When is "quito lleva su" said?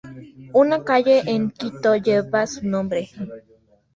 1.51-2.65